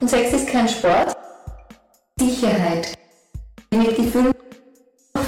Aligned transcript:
Und 0.00 0.08
Sex 0.08 0.32
ist 0.32 0.48
kein 0.48 0.68
Sport. 0.68 1.16
Sicherheit. 2.18 2.98
Mit 3.70 3.96
Gefühl. 3.96 4.32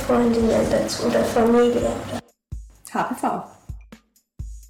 Freundinnen 0.07 0.71
dazu 0.71 1.07
oder 1.07 1.25
Familie. 1.25 1.91
HPV. 2.93 3.43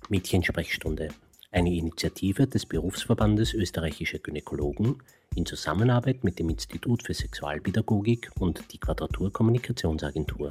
Mädchensprechstunde. 0.09 1.09
Eine 1.50 1.75
Initiative 1.75 2.46
des 2.46 2.66
Berufsverbandes 2.66 3.54
österreichischer 3.54 4.18
Gynäkologen 4.18 5.02
in 5.34 5.46
Zusammenarbeit 5.46 6.25
mit 6.25 6.38
dem 6.38 6.48
Institut 6.48 7.02
für 7.02 7.14
Sexualpädagogik 7.14 8.30
und 8.38 8.73
die 8.73 8.79
Quadratur 8.79 9.32
Kommunikationsagentur. 9.32 10.50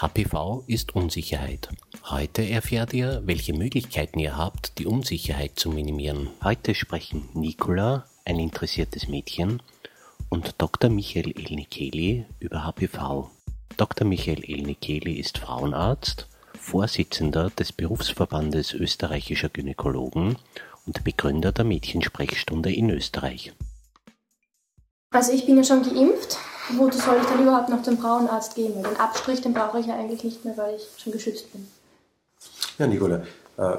HPV 0.00 0.62
ist 0.68 0.94
Unsicherheit. 0.94 1.68
Heute 2.04 2.48
erfährt 2.48 2.92
ihr, 2.92 3.22
welche 3.24 3.52
Möglichkeiten 3.52 4.20
ihr 4.20 4.36
habt, 4.36 4.78
die 4.78 4.86
Unsicherheit 4.86 5.58
zu 5.58 5.70
minimieren. 5.70 6.30
Heute 6.44 6.76
sprechen 6.76 7.28
Nicola, 7.34 8.06
ein 8.24 8.38
interessiertes 8.38 9.08
Mädchen, 9.08 9.60
und 10.28 10.54
Dr. 10.58 10.88
Michael 10.88 11.32
Elnikeli 11.32 12.26
über 12.38 12.64
HPV. 12.64 13.28
Dr. 13.76 14.06
Michael 14.06 14.44
Elnikeli 14.44 15.14
ist 15.14 15.38
Frauenarzt, 15.38 16.28
Vorsitzender 16.56 17.50
des 17.50 17.72
Berufsverbandes 17.72 18.74
österreichischer 18.74 19.48
Gynäkologen 19.48 20.36
und 20.86 21.02
Begründer 21.02 21.50
der 21.50 21.64
Mädchensprechstunde 21.64 22.72
in 22.72 22.90
Österreich. 22.90 23.52
Also 25.10 25.32
ich 25.32 25.44
bin 25.44 25.56
ja 25.56 25.64
schon 25.64 25.82
geimpft. 25.82 26.38
Wozu 26.76 26.98
soll 26.98 27.16
ich 27.20 27.26
dann 27.26 27.42
überhaupt 27.42 27.68
noch 27.70 27.82
zum 27.82 27.98
Frauenarzt 27.98 28.54
gehen? 28.54 28.74
Weil 28.74 28.82
den 28.82 29.00
Abstrich, 29.00 29.40
den 29.40 29.54
brauche 29.54 29.80
ich 29.80 29.86
ja 29.86 29.94
eigentlich 29.94 30.24
nicht 30.24 30.44
mehr, 30.44 30.56
weil 30.56 30.76
ich 30.76 30.86
schon 31.02 31.12
geschützt 31.12 31.52
bin. 31.52 31.66
Ja, 32.78 32.86
Nicola, 32.86 33.22
äh, 33.56 33.76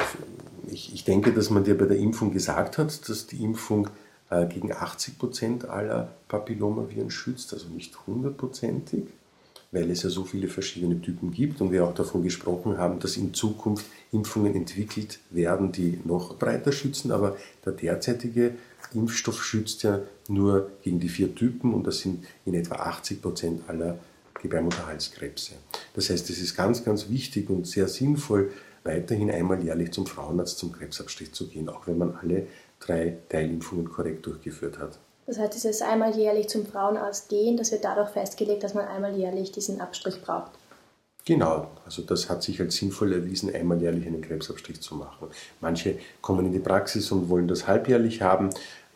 ich, 0.68 0.94
ich 0.94 1.04
denke, 1.04 1.34
dass 1.34 1.50
man 1.50 1.64
dir 1.64 1.78
bei 1.78 1.86
der 1.86 1.98
Impfung 1.98 2.32
gesagt 2.32 2.78
hat, 2.78 3.10
dass 3.10 3.28
die 3.28 3.44
Impfung 3.44 3.90
äh, 4.30 4.46
gegen 4.48 4.72
80 4.72 5.18
Prozent 5.20 5.70
aller 5.70 6.10
Papillomaviren 6.28 7.12
schützt, 7.12 7.54
also 7.54 7.68
nicht 7.70 7.96
hundertprozentig, 8.08 9.08
weil 9.72 9.92
es 9.92 10.04
ja 10.04 10.10
so 10.10 10.24
viele 10.24 10.48
verschiedene 10.48 11.00
Typen 11.02 11.32
gibt 11.32 11.62
und 11.62 11.72
wir 11.72 11.86
auch 11.86 11.94
davon 11.94 12.24
gesprochen 12.24 12.78
haben, 12.78 13.00
dass 13.00 13.18
in 13.18 13.34
Zukunft 13.34 13.86
Impfungen 14.12 14.56
entwickelt 14.56 15.20
werden, 15.30 15.72
die 15.72 16.00
noch 16.06 16.38
breiter 16.38 16.72
schützen, 16.72 17.12
aber 17.12 17.38
der 17.66 17.74
derzeitige 17.74 18.56
Impfstoff 18.94 19.44
schützt 19.44 19.84
ja 19.84 20.02
nur 20.28 20.72
gegen 20.82 21.00
die 21.00 21.10
vier 21.10 21.36
Typen 21.36 21.74
und 21.74 21.86
das 21.86 22.00
sind 22.00 22.26
in 22.46 22.56
etwa 22.56 22.76
80 22.76 23.22
Prozent 23.22 23.62
aller 23.68 24.00
Gebärmutterhalskrebse. 24.42 25.54
Das 25.94 26.10
heißt, 26.10 26.30
es 26.30 26.40
ist 26.40 26.56
ganz, 26.56 26.84
ganz 26.84 27.10
wichtig 27.10 27.50
und 27.50 27.68
sehr 27.68 27.88
sinnvoll, 27.88 28.52
weiterhin 28.84 29.30
einmal 29.30 29.64
jährlich 29.64 29.92
zum 29.92 30.08
Frauenarzt 30.08 30.58
zum 30.58 30.72
Krebsabstrich 30.72 31.34
zu 31.34 31.48
gehen, 31.48 31.70
auch 31.70 31.86
wenn 31.86 31.98
man 31.98 32.16
alle 32.16 32.48
drei 32.80 33.18
Teilimpfungen 33.28 33.90
korrekt 33.90 34.26
durchgeführt 34.26 34.80
hat. 34.80 35.00
Das 35.30 35.38
heißt, 35.38 35.54
dieses 35.54 35.84
einmal 35.84 36.18
jährlich 36.18 36.50
zum 36.50 36.66
Frauenarzt 36.66 37.30
gehen, 37.30 37.56
das 37.56 37.72
wird 37.72 37.84
dadurch 37.84 38.10
festgelegt, 38.10 38.64
dass 38.64 38.74
man 38.74 38.88
einmal 38.88 39.16
jährlich 39.16 39.52
diesen 39.52 39.80
Abstrich 39.80 40.20
braucht. 40.24 40.50
Genau, 41.24 41.68
also 41.86 42.02
das 42.02 42.32
hat 42.32 42.42
sich 42.42 42.60
als 42.60 42.78
sinnvoll 42.78 43.14
erwiesen, 43.14 43.54
einmal 43.54 43.80
jährlich 43.80 44.08
einen 44.08 44.24
Krebsabstrich 44.24 44.82
zu 44.82 44.96
machen. 44.96 45.28
Manche 45.62 46.00
kommen 46.22 46.48
in 46.48 46.52
die 46.52 46.58
Praxis 46.58 47.12
und 47.12 47.30
wollen 47.30 47.48
das 47.48 47.68
halbjährlich 47.68 48.24
haben. 48.24 48.50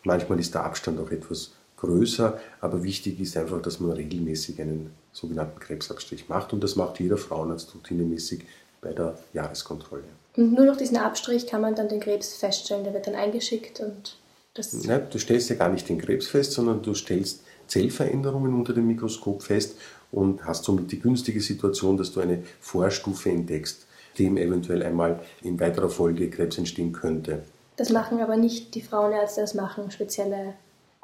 Manchmal 0.05 0.39
ist 0.39 0.55
der 0.55 0.63
Abstand 0.63 0.99
auch 0.99 1.11
etwas 1.11 1.51
größer, 1.77 2.39
aber 2.61 2.81
wichtig 2.81 3.19
ist 3.19 3.37
einfach, 3.37 3.61
dass 3.61 3.79
man 3.79 3.91
regelmäßig 3.91 4.59
einen 4.59 4.91
sogenannten 5.11 5.59
Krebsabstrich 5.59 6.29
macht 6.29 6.51
und 6.51 6.63
das 6.63 6.75
macht 6.75 6.99
jeder 6.99 7.17
Frauenarzt 7.17 7.75
routinemäßig 7.75 8.43
bei 8.81 8.91
der 8.91 9.19
Jahreskontrolle. 9.33 10.05
Und 10.35 10.53
nur 10.53 10.65
durch 10.65 10.79
diesen 10.79 10.97
Abstrich 10.97 11.45
kann 11.45 11.61
man 11.61 11.75
dann 11.75 11.89
den 11.89 11.99
Krebs 11.99 12.33
feststellen, 12.33 12.83
der 12.83 12.95
wird 12.95 13.05
dann 13.05 13.13
eingeschickt 13.13 13.79
und 13.81 14.17
das. 14.53 14.73
Nein, 14.73 15.07
du 15.09 15.17
stellst 15.19 15.49
ja 15.49 15.55
gar 15.55 15.69
nicht 15.69 15.87
den 15.89 15.97
Krebs 15.99 16.27
fest, 16.27 16.51
sondern 16.53 16.81
du 16.81 16.93
stellst 16.93 17.41
Zellveränderungen 17.67 18.53
unter 18.53 18.73
dem 18.73 18.87
Mikroskop 18.87 19.43
fest 19.43 19.77
und 20.11 20.45
hast 20.45 20.63
somit 20.63 20.91
die 20.91 20.99
günstige 20.99 21.41
Situation, 21.41 21.97
dass 21.97 22.11
du 22.11 22.19
eine 22.19 22.43
Vorstufe 22.59 23.29
entdeckst, 23.29 23.85
dem 24.19 24.37
eventuell 24.37 24.83
einmal 24.83 25.21
in 25.41 25.59
weiterer 25.59 25.89
Folge 25.89 26.29
Krebs 26.29 26.57
entstehen 26.57 26.91
könnte. 26.93 27.43
Das 27.77 27.89
machen 27.89 28.19
aber 28.19 28.37
nicht 28.37 28.75
die 28.75 28.81
Frauenärzte, 28.81 29.41
das 29.41 29.55
machen 29.55 29.89
spezielle. 29.89 30.53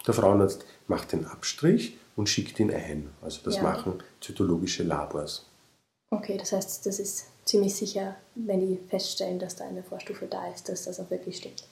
Der 0.06 0.14
Frauenarzt 0.14 0.66
macht 0.88 1.12
den 1.12 1.26
Abstrich 1.26 1.98
und 2.16 2.30
schickt 2.30 2.60
ihn 2.60 2.72
ein. 2.72 3.10
Also 3.22 3.40
das 3.44 3.56
Ja. 3.56 3.64
machen 3.64 3.96
zytologische 4.22 4.84
Labors. 4.84 5.46
Okay, 6.12 6.38
das 6.38 6.52
heißt, 6.52 6.86
das 6.86 7.00
ist 7.00 7.26
ziemlich 7.46 7.76
sicher, 7.76 8.16
wenn 8.36 8.60
die 8.60 8.80
feststellen, 8.90 9.40
dass 9.40 9.56
da 9.56 9.66
eine 9.66 9.84
Vorstufe 9.84 10.28
da 10.28 10.52
ist, 10.52 10.70
dass 10.70 10.84
das 10.86 11.00
auch 11.00 11.10
wirklich 11.10 11.38
stimmt. 11.38 11.64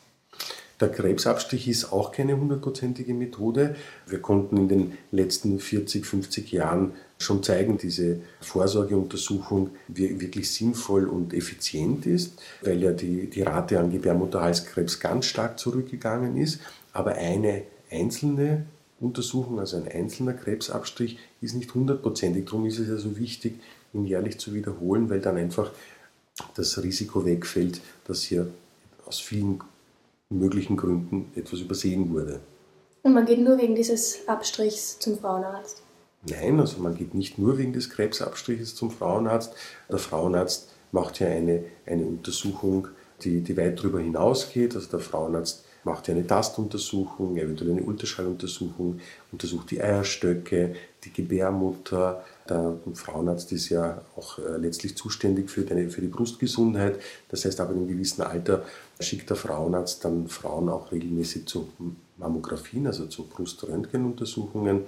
Der 0.79 0.89
Krebsabstrich 0.89 1.67
ist 1.67 1.91
auch 1.91 2.11
keine 2.11 2.37
hundertprozentige 2.37 3.13
Methode. 3.13 3.75
Wir 4.05 4.19
konnten 4.19 4.57
in 4.57 4.67
den 4.67 4.97
letzten 5.11 5.59
40, 5.59 6.05
50 6.05 6.51
Jahren 6.51 6.91
schon 7.17 7.41
zeigen, 7.41 7.79
diese 7.79 8.19
Vorsorgeuntersuchung 8.41 9.71
wirklich 9.87 10.51
sinnvoll 10.51 11.07
und 11.07 11.33
effizient 11.33 12.05
ist, 12.05 12.39
weil 12.61 12.81
ja 12.83 12.91
die, 12.91 13.27
die 13.27 13.41
Rate 13.41 13.79
an 13.79 13.91
Gebärmutterhalskrebs 13.91 14.99
ganz 14.99 15.25
stark 15.25 15.57
zurückgegangen 15.57 16.37
ist. 16.37 16.59
Aber 16.93 17.15
eine 17.15 17.63
einzelne 17.89 18.67
Untersuchung, 18.99 19.59
also 19.59 19.77
ein 19.77 19.87
einzelner 19.87 20.33
Krebsabstrich, 20.33 21.17
ist 21.41 21.55
nicht 21.55 21.73
hundertprozentig. 21.73 22.45
Darum 22.45 22.67
ist 22.67 22.77
es 22.77 22.89
also 22.89 23.17
wichtig, 23.17 23.59
ihn 23.93 24.05
jährlich 24.05 24.37
zu 24.37 24.53
wiederholen, 24.53 25.09
weil 25.09 25.21
dann 25.21 25.37
einfach 25.37 25.71
das 26.55 26.81
Risiko 26.83 27.25
wegfällt, 27.25 27.81
dass 28.05 28.21
hier 28.21 28.47
aus 29.07 29.19
vielen 29.19 29.59
möglichen 30.29 30.77
Gründen 30.77 31.31
etwas 31.35 31.59
übersehen 31.59 32.11
wurde. 32.11 32.41
Und 33.03 33.13
man 33.13 33.25
geht 33.25 33.39
nur 33.39 33.57
wegen 33.57 33.75
dieses 33.75 34.27
Abstrichs 34.27 34.99
zum 34.99 35.17
Frauenarzt. 35.17 35.81
Nein, 36.29 36.59
also 36.59 36.81
man 36.81 36.95
geht 36.95 37.13
nicht 37.13 37.37
nur 37.37 37.57
wegen 37.57 37.73
des 37.73 37.89
Krebsabstriches 37.89 38.75
zum 38.75 38.91
Frauenarzt. 38.91 39.53
Der 39.89 39.99
Frauenarzt 39.99 40.73
macht 40.91 41.19
ja 41.19 41.27
eine, 41.27 41.63
eine 41.85 42.05
Untersuchung, 42.05 42.89
die, 43.21 43.41
die 43.41 43.55
weit 43.55 43.79
darüber 43.79 43.99
hinausgeht. 43.99 44.75
Also 44.75 44.89
der 44.89 44.99
Frauenarzt 44.99 45.63
macht 45.83 46.07
ja 46.07 46.13
eine 46.13 46.27
Tastuntersuchung, 46.27 47.37
eventuell 47.37 47.71
eine 47.71 47.83
Ultraschalluntersuchung, 47.83 48.99
untersucht 49.31 49.71
die 49.71 49.81
Eierstöcke, 49.81 50.75
die 51.03 51.13
Gebärmutter. 51.13 52.25
Der 52.49 52.77
Frauenarzt 52.93 53.51
ist 53.51 53.69
ja 53.69 54.01
auch 54.15 54.39
äh, 54.39 54.57
letztlich 54.57 54.95
zuständig 54.95 55.49
für, 55.49 55.61
deine, 55.61 55.89
für 55.89 56.01
die 56.01 56.07
Brustgesundheit. 56.07 56.99
Das 57.29 57.45
heißt, 57.45 57.59
ab 57.59 57.69
einem 57.69 57.87
gewissen 57.87 58.21
Alter 58.21 58.63
schickt 58.99 59.29
der 59.29 59.37
Frauenarzt 59.37 60.05
dann 60.05 60.27
Frauen 60.27 60.69
auch 60.69 60.91
regelmäßig 60.91 61.45
zu 61.45 61.69
Mammografien, 62.17 62.87
also 62.87 63.07
zu 63.07 63.23
Bruströntgenuntersuchungen. 63.23 64.81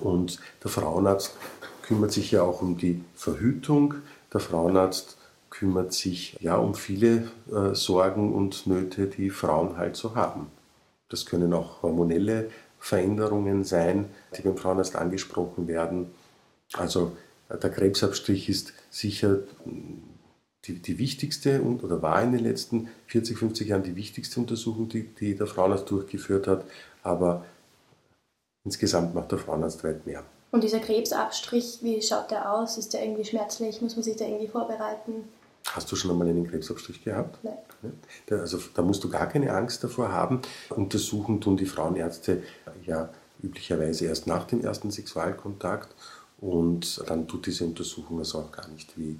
Und 0.00 0.40
der 0.62 0.70
Frauenarzt 0.70 1.36
kümmert 1.82 2.12
sich 2.12 2.32
ja 2.32 2.42
auch 2.42 2.62
um 2.62 2.76
die 2.76 3.02
Verhütung. 3.14 3.94
Der 4.32 4.40
Frauenarzt 4.40 5.16
kümmert 5.50 5.92
sich 5.92 6.36
ja 6.40 6.56
um 6.56 6.74
viele 6.74 7.30
äh, 7.52 7.74
Sorgen 7.74 8.34
und 8.34 8.66
Nöte, 8.66 9.06
die 9.06 9.30
Frauen 9.30 9.76
halt 9.76 9.96
so 9.96 10.14
haben. 10.14 10.48
Das 11.08 11.24
können 11.24 11.52
auch 11.54 11.82
hormonelle 11.82 12.50
Veränderungen 12.78 13.64
sein, 13.64 14.06
die 14.36 14.42
beim 14.42 14.56
Frauenarzt 14.56 14.96
angesprochen 14.96 15.68
werden. 15.68 16.10
Also 16.74 17.16
der 17.50 17.70
Krebsabstrich 17.70 18.48
ist 18.48 18.72
sicher 18.90 19.40
mh, 19.64 19.98
die, 20.66 20.80
die 20.80 20.98
wichtigste 20.98 21.62
und, 21.62 21.84
oder 21.84 22.02
war 22.02 22.20
in 22.22 22.32
den 22.32 22.42
letzten 22.42 22.88
40, 23.06 23.38
50 23.38 23.68
Jahren 23.68 23.82
die 23.82 23.96
wichtigste 23.96 24.40
Untersuchung, 24.40 24.88
die, 24.88 25.04
die 25.04 25.36
der 25.36 25.46
Frauenarzt 25.46 25.88
durchgeführt 25.90 26.46
hat. 26.46 26.64
Aber 27.02 27.44
insgesamt 28.64 29.14
macht 29.14 29.30
der 29.30 29.38
Frauenarzt 29.38 29.84
weit 29.84 30.06
mehr. 30.06 30.24
Und 30.50 30.64
dieser 30.64 30.80
Krebsabstrich, 30.80 31.78
wie 31.82 32.00
schaut 32.02 32.30
der 32.30 32.50
aus? 32.52 32.78
Ist 32.78 32.94
der 32.94 33.04
irgendwie 33.04 33.24
schmerzlich? 33.24 33.80
Muss 33.80 33.94
man 33.96 34.02
sich 34.02 34.16
da 34.16 34.24
irgendwie 34.24 34.48
vorbereiten? 34.48 35.28
Hast 35.68 35.90
du 35.90 35.96
schon 35.96 36.10
einmal 36.10 36.28
einen 36.28 36.48
Krebsabstrich 36.48 37.02
gehabt? 37.04 37.38
Nein. 37.42 37.58
Also 38.30 38.58
da 38.74 38.82
musst 38.82 39.02
du 39.04 39.10
gar 39.10 39.28
keine 39.28 39.52
Angst 39.52 39.82
davor 39.84 40.10
haben. 40.12 40.40
Untersuchen 40.70 41.40
tun 41.40 41.56
die 41.56 41.66
Frauenärzte 41.66 42.42
ja 42.84 43.10
üblicherweise 43.42 44.06
erst 44.06 44.26
nach 44.26 44.44
dem 44.46 44.62
ersten 44.62 44.90
Sexualkontakt 44.90 45.94
und 46.38 47.02
dann 47.08 47.26
tut 47.26 47.46
diese 47.46 47.64
Untersuchung 47.64 48.18
also 48.18 48.40
auch 48.40 48.52
gar 48.52 48.68
nicht 48.68 48.98
weh. 48.98 49.16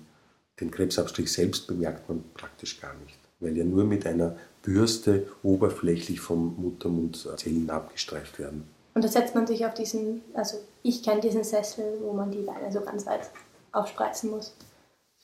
Den 0.60 0.70
Krebsabstrich 0.70 1.32
selbst 1.32 1.66
bemerkt 1.66 2.08
man 2.08 2.24
praktisch 2.34 2.80
gar 2.80 2.94
nicht, 3.04 3.18
weil 3.40 3.56
ja 3.56 3.64
nur 3.64 3.84
mit 3.84 4.06
einer 4.06 4.36
Bürste 4.62 5.28
oberflächlich 5.42 6.20
vom 6.20 6.56
Muttermund 6.58 7.28
Zellen 7.36 7.70
abgestreift 7.70 8.38
werden. 8.38 8.64
Und 8.94 9.04
da 9.04 9.08
setzt 9.08 9.34
man 9.34 9.46
sich 9.46 9.64
auf 9.66 9.74
diesen, 9.74 10.22
also 10.32 10.56
ich 10.82 11.02
kenne 11.02 11.20
diesen 11.20 11.44
Sessel, 11.44 11.98
wo 12.00 12.14
man 12.14 12.30
die 12.30 12.40
Beine 12.40 12.72
so 12.72 12.80
ganz 12.80 13.04
weit 13.06 13.30
aufspreizen 13.72 14.30
muss. 14.30 14.54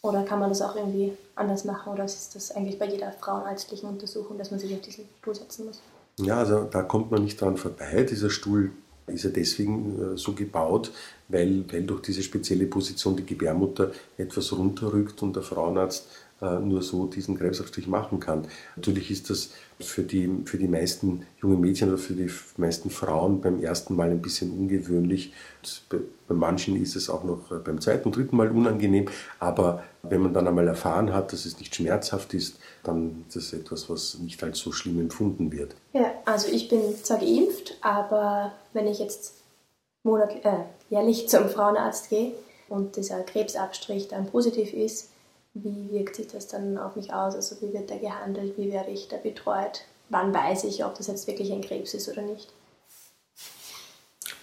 Oder 0.02 0.24
kann 0.24 0.40
man 0.40 0.50
das 0.50 0.60
auch 0.60 0.76
irgendwie 0.76 1.16
anders 1.36 1.64
machen? 1.64 1.92
Oder 1.92 2.04
ist 2.04 2.34
das 2.34 2.50
eigentlich 2.50 2.78
bei 2.78 2.86
jeder 2.86 3.12
frauenärztlichen 3.12 3.88
Untersuchung, 3.88 4.36
dass 4.36 4.50
man 4.50 4.60
sich 4.60 4.74
auf 4.74 4.80
diesen 4.80 5.08
Stuhl 5.20 5.34
setzen 5.34 5.66
muss? 5.66 5.80
Ja, 6.18 6.38
also 6.38 6.64
da 6.64 6.82
kommt 6.82 7.10
man 7.10 7.22
nicht 7.22 7.40
dran 7.40 7.56
vorbei. 7.56 8.02
Dieser 8.02 8.28
Stuhl 8.28 8.72
ist 9.06 9.24
ja 9.24 9.30
deswegen 9.30 10.14
äh, 10.14 10.16
so 10.16 10.32
gebaut, 10.32 10.92
weil, 11.28 11.64
weil 11.70 11.82
durch 11.84 12.02
diese 12.02 12.22
spezielle 12.22 12.66
Position 12.66 13.16
die 13.16 13.26
Gebärmutter 13.26 13.92
etwas 14.16 14.52
runterrückt 14.52 15.22
und 15.22 15.36
der 15.36 15.42
Frauenarzt 15.42 16.08
nur 16.42 16.82
so 16.82 17.06
diesen 17.06 17.38
Krebsabstrich 17.38 17.86
machen 17.86 18.20
kann. 18.20 18.46
Natürlich 18.76 19.10
ist 19.10 19.30
das 19.30 19.50
für 19.78 20.02
die, 20.02 20.28
für 20.44 20.58
die 20.58 20.68
meisten 20.68 21.26
jungen 21.40 21.60
Mädchen 21.60 21.88
oder 21.88 21.98
für 21.98 22.14
die 22.14 22.30
meisten 22.56 22.90
Frauen 22.90 23.40
beim 23.40 23.62
ersten 23.62 23.96
Mal 23.96 24.10
ein 24.10 24.22
bisschen 24.22 24.50
ungewöhnlich. 24.50 25.32
Bei 25.88 26.34
manchen 26.34 26.80
ist 26.80 26.96
es 26.96 27.08
auch 27.10 27.24
noch 27.24 27.50
äh, 27.52 27.56
beim 27.56 27.80
zweiten 27.80 28.06
und 28.06 28.16
dritten 28.16 28.36
Mal 28.36 28.50
unangenehm, 28.50 29.06
aber 29.38 29.84
wenn 30.02 30.20
man 30.20 30.34
dann 30.34 30.48
einmal 30.48 30.66
erfahren 30.66 31.12
hat, 31.12 31.32
dass 31.32 31.44
es 31.44 31.58
nicht 31.58 31.74
schmerzhaft 31.74 32.34
ist, 32.34 32.58
dann 32.82 33.24
ist 33.28 33.36
das 33.36 33.52
etwas, 33.52 33.88
was 33.88 34.18
nicht 34.18 34.42
als 34.42 34.58
so 34.58 34.72
schlimm 34.72 35.00
empfunden 35.00 35.52
wird. 35.52 35.74
Ja, 35.92 36.12
also 36.24 36.48
ich 36.48 36.68
bin 36.68 36.80
zwar 37.02 37.18
geimpft, 37.18 37.76
aber 37.80 38.52
wenn 38.72 38.86
ich 38.86 38.98
jetzt 38.98 39.34
monat, 40.02 40.44
äh, 40.44 40.64
jährlich 40.90 41.28
zum 41.28 41.48
Frauenarzt 41.48 42.10
gehe 42.10 42.32
und 42.68 42.96
dieser 42.96 43.20
Krebsabstrich 43.20 44.08
dann 44.08 44.26
positiv 44.26 44.72
ist, 44.72 45.11
wie 45.54 45.90
wirkt 45.90 46.16
sich 46.16 46.28
das 46.28 46.48
dann 46.48 46.78
auf 46.78 46.96
mich 46.96 47.12
aus? 47.12 47.34
Also 47.34 47.56
wie 47.60 47.72
wird 47.72 47.90
der 47.90 47.98
gehandelt? 47.98 48.56
Wie 48.56 48.72
werde 48.72 48.90
ich 48.90 49.08
da 49.08 49.16
betreut? 49.16 49.84
Wann 50.08 50.32
weiß 50.32 50.64
ich, 50.64 50.84
ob 50.84 50.96
das 50.96 51.06
jetzt 51.06 51.26
wirklich 51.26 51.52
ein 51.52 51.62
Krebs 51.62 51.94
ist 51.94 52.08
oder 52.08 52.22
nicht? 52.22 52.52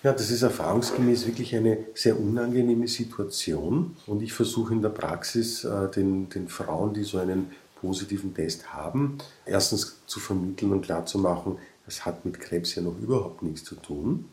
Ja, 0.02 0.14
das 0.14 0.32
ist 0.32 0.44
erfahrungsgemäß 0.44 1.28
wirklich 1.28 1.54
eine 1.56 1.86
sehr 1.94 2.18
unangenehme 2.18 2.88
Situation 2.88 3.98
und 4.08 4.22
ich 4.22 4.32
versuche 4.32 4.74
in 4.74 4.82
der 4.82 4.90
Praxis 4.90 5.66
äh, 5.66 5.92
den, 5.92 6.30
den 6.30 6.48
Frauen, 6.48 6.94
die 6.94 7.04
so 7.04 7.18
einen 7.18 7.52
positiven 7.82 8.34
Test 8.34 8.74
haben, 8.74 9.18
erstens 9.46 9.98
zu 10.06 10.22
vermitteln 10.22 10.72
und 10.72 10.84
klarzumachen, 10.84 11.58
das 11.86 12.06
hat 12.06 12.24
mit 12.24 12.40
Krebs 12.40 12.76
ja 12.76 12.82
noch 12.82 12.98
überhaupt 12.98 13.44
nichts 13.44 13.64
zu 13.66 13.76
tun. 13.76 14.26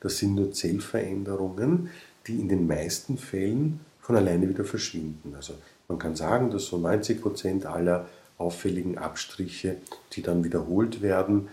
Das 0.00 0.18
sind 0.18 0.34
nur 0.34 0.52
Zellveränderungen, 0.52 1.88
die 2.26 2.38
in 2.40 2.48
den 2.48 2.66
meisten 2.66 3.16
Fällen 3.16 3.80
von 4.00 4.16
alleine 4.16 4.48
wieder 4.48 4.64
verschwinden. 4.64 5.34
Also 5.34 5.54
man 5.88 5.98
kann 5.98 6.16
sagen, 6.16 6.50
dass 6.50 6.66
so 6.66 6.78
90 6.78 7.20
Prozent 7.20 7.66
aller 7.66 8.06
auffälligen 8.38 8.98
Abstriche, 8.98 9.76
die 10.12 10.22
dann 10.22 10.44
wiederholt 10.44 11.02
werden, 11.02 11.48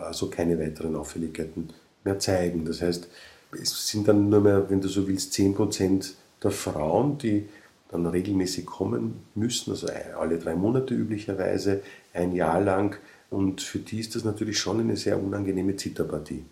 also 0.00 0.30
keine 0.30 0.58
weiteren 0.58 0.96
Auffälligkeiten 0.96 1.70
mehr 2.04 2.18
zeigen. 2.18 2.64
Das 2.64 2.80
heißt, 2.80 3.08
es 3.52 3.88
sind 3.88 4.08
dann 4.08 4.28
nur 4.28 4.40
mehr, 4.40 4.70
wenn 4.70 4.80
du 4.80 4.88
so 4.88 5.06
willst, 5.08 5.32
10 5.32 5.54
Prozent 5.54 6.14
der 6.42 6.50
Frauen, 6.50 7.18
die 7.18 7.48
dann 7.90 8.06
regelmäßig 8.06 8.66
kommen 8.66 9.22
müssen, 9.34 9.70
also 9.70 9.88
alle 10.18 10.38
drei 10.38 10.54
Monate 10.54 10.94
üblicherweise, 10.94 11.82
ein 12.12 12.34
Jahr 12.34 12.60
lang. 12.60 12.96
Und 13.30 13.62
für 13.62 13.78
die 13.78 14.00
ist 14.00 14.14
das 14.14 14.24
natürlich 14.24 14.58
schon 14.58 14.80
eine 14.80 14.96
sehr 14.96 15.22
unangenehme 15.22 15.76
Zitterpartie. 15.76 16.44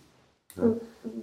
Ja. 0.56 0.74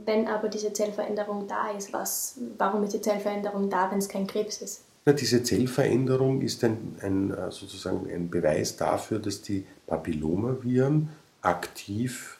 Wenn 0.06 0.28
aber 0.28 0.48
diese 0.48 0.72
Zellveränderung 0.72 1.48
da 1.48 1.72
ist, 1.72 1.92
was, 1.92 2.40
warum 2.58 2.84
ist 2.84 2.94
die 2.94 3.02
Zellveränderung 3.02 3.70
da, 3.70 3.92
wenn 3.92 3.98
es 3.98 4.08
kein 4.08 4.28
Krebs 4.28 4.62
ist? 4.62 4.84
Na, 5.06 5.12
diese 5.12 5.44
Zellveränderung 5.44 6.42
ist 6.42 6.64
ein, 6.64 6.96
ein, 7.02 7.32
äh, 7.32 7.52
sozusagen 7.52 8.10
ein 8.10 8.30
Beweis 8.30 8.78
dafür, 8.78 9.20
dass 9.20 9.42
die 9.42 9.66
Papillomaviren 9.86 11.10
aktiv 11.42 12.38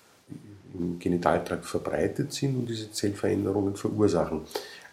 im 0.74 0.98
Genitaltrakt 0.98 1.66
verbreitet 1.66 2.32
sind 2.32 2.56
und 2.56 2.70
diese 2.70 2.92
Zellveränderungen 2.92 3.76
verursachen. 3.76 4.42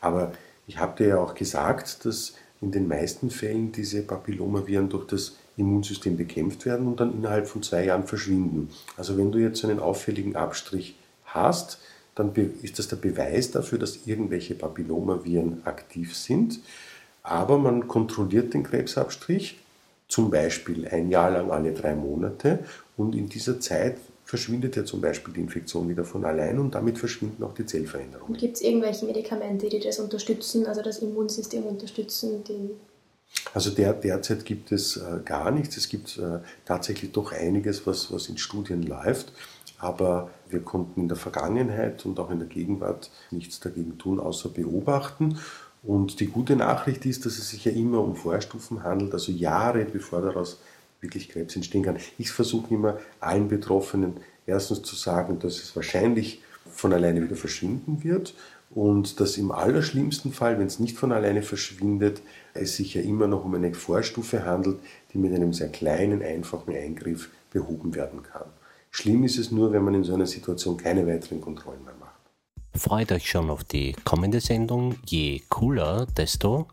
Aber 0.00 0.32
ich 0.66 0.78
habe 0.78 0.96
dir 0.96 1.08
ja 1.10 1.18
auch 1.18 1.34
gesagt, 1.34 2.04
dass 2.04 2.34
in 2.60 2.72
den 2.72 2.88
meisten 2.88 3.30
Fällen 3.30 3.72
diese 3.72 4.02
Papillomaviren 4.02 4.88
durch 4.88 5.06
das 5.06 5.36
Immunsystem 5.56 6.16
bekämpft 6.16 6.66
werden 6.66 6.86
und 6.88 7.00
dann 7.00 7.14
innerhalb 7.14 7.46
von 7.46 7.62
zwei 7.62 7.84
Jahren 7.84 8.06
verschwinden. 8.06 8.68
Also 8.96 9.16
wenn 9.16 9.32
du 9.32 9.38
jetzt 9.38 9.64
einen 9.64 9.78
auffälligen 9.78 10.36
Abstrich 10.36 10.96
hast, 11.24 11.78
dann 12.14 12.34
ist 12.34 12.78
das 12.78 12.88
der 12.88 12.96
Beweis 12.96 13.52
dafür, 13.52 13.78
dass 13.78 14.06
irgendwelche 14.06 14.54
Papillomaviren 14.54 15.64
aktiv 15.64 16.16
sind 16.16 16.60
aber 17.22 17.58
man 17.58 17.88
kontrolliert 17.88 18.54
den 18.54 18.62
Krebsabstrich 18.62 19.58
zum 20.08 20.30
Beispiel 20.30 20.88
ein 20.88 21.08
Jahr 21.10 21.30
lang 21.30 21.50
alle 21.50 21.72
drei 21.72 21.94
Monate 21.94 22.60
und 22.96 23.14
in 23.14 23.28
dieser 23.28 23.60
Zeit 23.60 23.96
verschwindet 24.24 24.76
ja 24.76 24.84
zum 24.84 25.00
Beispiel 25.00 25.34
die 25.34 25.40
Infektion 25.40 25.88
wieder 25.88 26.04
von 26.04 26.24
allein 26.24 26.58
und 26.58 26.74
damit 26.74 26.98
verschwinden 26.98 27.42
auch 27.42 27.54
die 27.54 27.66
Zellveränderungen. 27.66 28.36
Gibt 28.36 28.56
es 28.56 28.62
irgendwelche 28.62 29.04
Medikamente, 29.04 29.68
die 29.68 29.80
das 29.80 29.98
unterstützen, 29.98 30.66
also 30.66 30.82
das 30.82 30.98
Immunsystem 30.98 31.64
unterstützen? 31.64 32.44
also 33.54 33.70
der, 33.70 33.92
derzeit 33.92 34.44
gibt 34.44 34.72
es 34.72 34.96
äh, 34.96 35.20
gar 35.24 35.50
nichts. 35.50 35.76
Es 35.76 35.88
gibt 35.88 36.18
äh, 36.18 36.40
tatsächlich 36.64 37.12
doch 37.12 37.32
einiges, 37.32 37.86
was, 37.86 38.12
was 38.12 38.28
in 38.28 38.38
Studien 38.38 38.82
läuft, 38.82 39.32
aber 39.78 40.30
wir 40.48 40.60
konnten 40.60 41.02
in 41.02 41.08
der 41.08 41.16
Vergangenheit 41.16 42.04
und 42.06 42.18
auch 42.18 42.30
in 42.30 42.38
der 42.38 42.48
Gegenwart 42.48 43.10
nichts 43.30 43.60
dagegen 43.60 43.98
tun, 43.98 44.20
außer 44.20 44.48
beobachten. 44.48 45.38
Und 45.82 46.20
die 46.20 46.26
gute 46.26 46.56
Nachricht 46.56 47.06
ist, 47.06 47.24
dass 47.24 47.38
es 47.38 47.50
sich 47.50 47.64
ja 47.64 47.72
immer 47.72 48.00
um 48.00 48.14
Vorstufen 48.14 48.82
handelt, 48.82 49.12
also 49.14 49.32
Jahre 49.32 49.84
bevor 49.84 50.20
daraus 50.20 50.60
wirklich 51.00 51.30
Krebs 51.30 51.56
entstehen 51.56 51.82
kann. 51.82 51.96
Ich 52.18 52.30
versuche 52.30 52.74
immer 52.74 52.98
allen 53.20 53.48
Betroffenen 53.48 54.18
erstens 54.46 54.82
zu 54.82 54.94
sagen, 54.96 55.38
dass 55.38 55.62
es 55.62 55.74
wahrscheinlich 55.74 56.42
von 56.70 56.92
alleine 56.92 57.22
wieder 57.22 57.36
verschwinden 57.36 58.04
wird 58.04 58.34
und 58.70 59.18
dass 59.20 59.38
im 59.38 59.50
allerschlimmsten 59.50 60.32
Fall, 60.32 60.58
wenn 60.58 60.66
es 60.66 60.78
nicht 60.78 60.98
von 60.98 61.12
alleine 61.12 61.42
verschwindet, 61.42 62.22
es 62.54 62.76
sich 62.76 62.94
ja 62.94 63.02
immer 63.02 63.26
noch 63.26 63.44
um 63.44 63.54
eine 63.54 63.74
Vorstufe 63.74 64.44
handelt, 64.44 64.78
die 65.12 65.18
mit 65.18 65.34
einem 65.34 65.52
sehr 65.52 65.70
kleinen, 65.70 66.22
einfachen 66.22 66.74
Eingriff 66.74 67.30
behoben 67.50 67.94
werden 67.94 68.22
kann. 68.22 68.46
Schlimm 68.90 69.24
ist 69.24 69.38
es 69.38 69.50
nur, 69.50 69.72
wenn 69.72 69.84
man 69.84 69.94
in 69.94 70.04
so 70.04 70.14
einer 70.14 70.26
Situation 70.26 70.76
keine 70.76 71.06
weiteren 71.06 71.40
Kontrollen 71.40 71.84
mehr 71.84 71.94
macht. 71.98 72.09
Freut 72.80 73.12
euch 73.12 73.28
schon 73.28 73.50
auf 73.50 73.62
die 73.62 73.94
kommende 74.04 74.40
Sendung. 74.40 74.94
Je 75.04 75.42
cooler, 75.50 76.06
desto 76.16 76.66